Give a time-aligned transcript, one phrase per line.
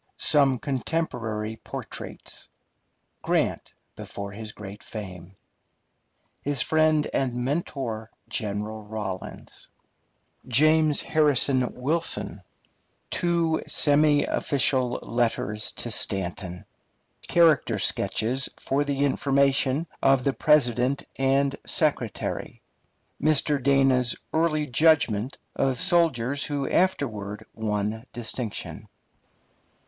[0.17, 2.47] SOME CONTEMPORARY PORTRAITS.
[3.21, 5.35] Grant before his great fame
[6.41, 9.67] His friend and mentor, General Rawlins
[10.47, 12.41] James Harrison Wilson
[13.11, 16.65] Two semi official letters to Stanton
[17.27, 22.59] Character sketches for the information of the President and Secretary
[23.21, 23.61] Mr.
[23.61, 28.87] Dana's early judgment of soldiers who afterward won distinction.